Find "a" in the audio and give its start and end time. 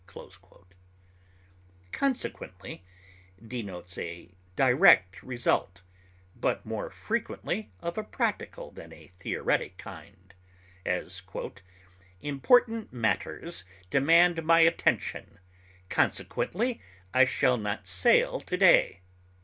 3.99-4.31, 7.99-8.03, 8.93-9.09